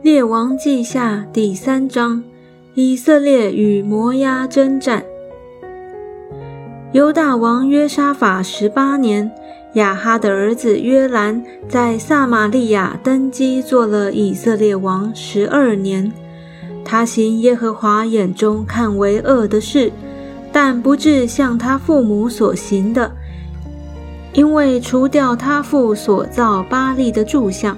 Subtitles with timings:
[0.00, 2.22] 列王记下第三章：
[2.74, 5.04] 以色列与摩押征战。
[6.92, 9.28] 犹大王约沙法十八年，
[9.72, 16.12] 亚哈的儿子约兰在撒玛利亚登基，做了以色列王十二年。
[16.84, 19.90] 他行耶和华眼中看为恶的事，
[20.52, 23.10] 但不至像他父母所行的，
[24.32, 27.76] 因为除掉他父所造巴利的柱像。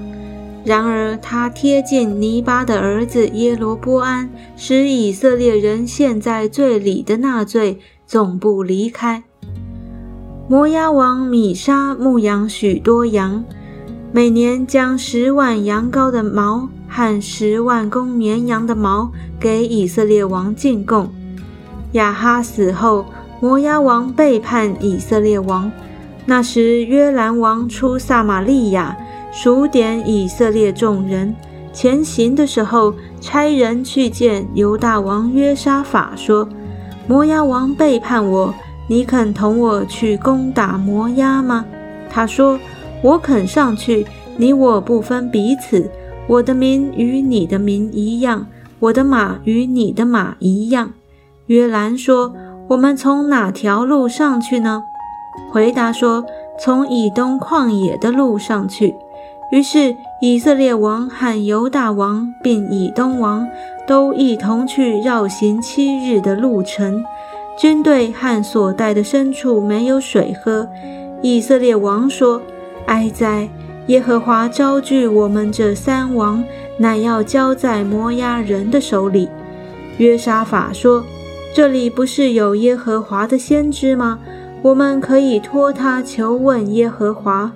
[0.62, 9.22] 然而，他贴近尼巴的儿子耶罗波安，使以色列人陷在罪里的那罪总不离开。
[10.48, 13.42] 摩押王米沙牧养许多羊，
[14.12, 21.08] 每年将十万羊羔的毛和十万公绵羊的毛给以色列王进贡。
[21.92, 23.06] 亚哈死后，
[23.40, 25.72] 摩押王背叛以色列王。
[26.26, 28.94] 那时，约兰王出撒玛利亚。
[29.32, 31.34] 数点以色列众人
[31.72, 36.48] 前行的时候，差人去见犹大王约沙法，说
[37.06, 38.52] ：“摩押王背叛我，
[38.88, 41.64] 你肯同我去攻打摩押吗？”
[42.10, 42.58] 他说
[43.04, 44.04] ：“我肯上去，
[44.36, 45.88] 你我不分彼此。
[46.26, 48.46] 我的民与你的民一样，
[48.80, 50.92] 我的马与你的马一样。”
[51.46, 52.34] 约兰说
[52.70, 54.82] ：“我们从哪条路上去呢？”
[55.52, 56.24] 回答说
[56.60, 58.94] ：“从以东旷野的路上去。”
[59.50, 63.46] 于是，以色列王和犹大王并以东王
[63.86, 67.04] 都一同去绕行七日的路程。
[67.58, 70.68] 军队和所带的牲畜没有水喝。
[71.20, 72.40] 以色列王说
[72.86, 73.48] ：“哀哉！
[73.88, 76.42] 耶和华招聚我们这三王，
[76.78, 79.28] 乃要交在摩押人的手里。”
[79.98, 81.04] 约沙法说
[81.52, 84.18] ：“这里不是有耶和华的先知吗？
[84.62, 87.52] 我们可以托他求问耶和华。”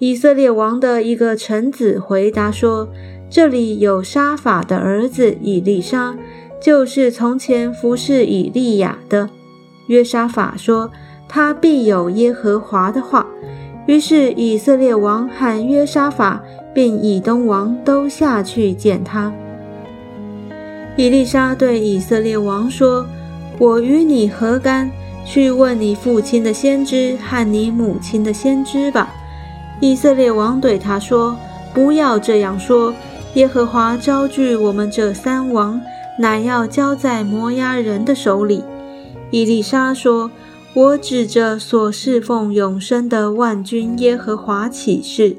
[0.00, 2.88] 以色列王的一个臣子回答说
[3.28, 6.16] ：“这里有沙法的儿子以利沙，
[6.60, 9.28] 就是从前服侍以利亚的。”
[9.88, 10.90] 约沙法说
[11.28, 13.26] ：“他必有耶和华的话。”
[13.86, 19.32] 于是以色列王和约沙法并以东王都下去见他。
[20.96, 23.04] 以利沙对以色列王说
[23.58, 24.90] ：“我与你何干？
[25.24, 29.12] 去问你父亲的先知和你母亲的先知吧。”
[29.80, 31.36] 以色列王对他说
[31.72, 32.92] ：“不要这样说。
[33.34, 35.80] 耶和华招聚我们这三王，
[36.18, 38.64] 乃要交在摩押人的手里。”
[39.30, 40.30] 伊丽莎说
[40.74, 45.36] ：“我指着所侍奉永生的万军耶和华起誓，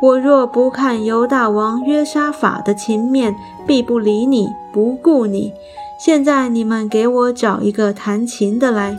[0.00, 3.34] 我若不看犹大王约沙法的情面，
[3.66, 5.52] 必不理你，不顾你。
[5.98, 8.96] 现在你们给我找一个弹琴的来。”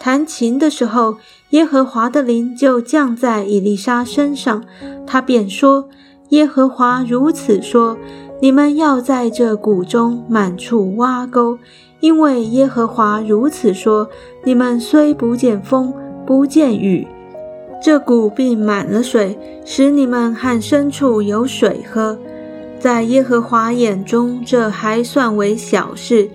[0.00, 1.18] 弹琴的时候，
[1.50, 4.64] 耶和华的灵就降在以利沙身上，
[5.06, 5.90] 他便说
[6.30, 7.98] ：“耶和华如此说，
[8.40, 11.58] 你们要在这谷中满处挖沟，
[12.00, 14.08] 因为耶和华如此说，
[14.42, 15.92] 你们虽不见风，
[16.26, 17.06] 不见雨，
[17.82, 22.18] 这谷必满了水，使你们和牲畜有水喝。
[22.78, 26.30] 在耶和华眼中，这还算为小事。”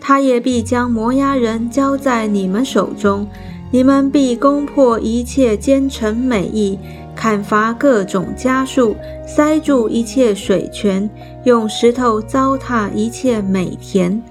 [0.00, 3.26] 他也必将摩押人交在你们手中，
[3.70, 6.78] 你们必攻破一切奸臣美意，
[7.14, 11.08] 砍伐各种家畜，塞住一切水泉，
[11.44, 14.22] 用石头糟蹋一切美田。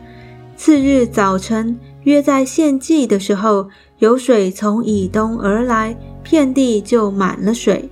[0.56, 7.90] 次日早晨，约在献祭的时候，有水从以东而来，遍地就满了水。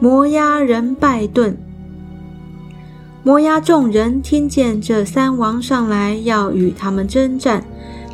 [0.00, 1.56] 摩押人败顿。
[3.26, 7.64] 摩押众人听见这三王上来要与他们征战，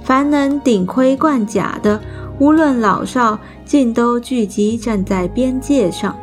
[0.04, 2.00] 凡能顶盔贯甲的，
[2.38, 6.14] 无论老少，尽都聚集站在边界上。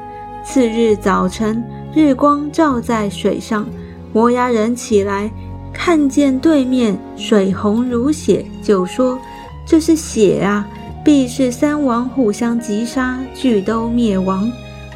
[0.41, 1.61] 次日早晨，
[1.93, 3.67] 日光照在水上，
[4.13, 5.29] 摩押人起来，
[5.73, 9.19] 看见对面水红如血，就说
[9.67, 10.65] ：“这是血啊！
[11.03, 14.49] 必是三王互相击杀，俱都灭亡。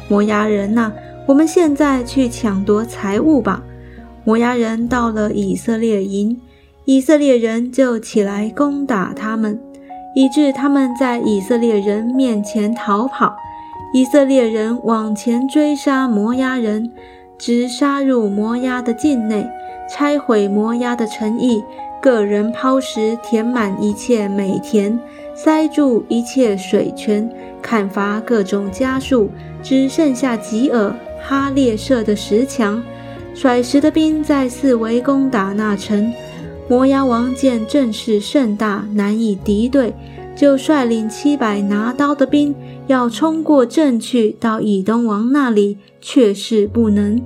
[0.08, 0.90] 摩押人呐，
[1.26, 3.62] 我们现在去抢夺财物吧。”
[4.24, 6.40] 摩押人到了以色列营，
[6.84, 9.60] 以色列人就起来攻打他们，
[10.14, 13.34] 以致他们在以色列人面前逃跑。
[13.94, 16.90] 以色列人往前追杀摩押人，
[17.36, 19.46] 直杀入摩押的境内，
[19.90, 21.62] 拆毁摩押的城邑，
[22.00, 24.98] 个人抛石填满一切美田，
[25.34, 27.28] 塞住一切水泉，
[27.60, 29.28] 砍伐各种家畜，
[29.62, 32.82] 只剩下吉尔哈列设的石墙。
[33.34, 36.12] 甩石的兵再四围攻打那城，
[36.68, 39.92] 摩押王见阵势甚大，难以敌对，
[40.36, 42.54] 就率领七百拿刀的兵，
[42.86, 47.20] 要冲过阵去，到以东王那里，却是不能，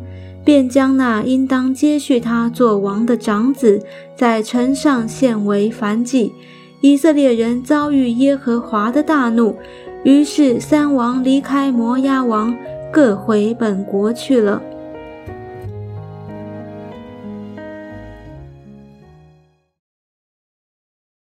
[0.44, 3.82] 便将那应当接续他做王的长子，
[4.16, 6.32] 在城上献为燔祭。
[6.80, 9.56] 以色列人遭遇耶和华的大怒，
[10.04, 12.56] 于是三王离开摩押王，
[12.92, 14.62] 各回本国去了。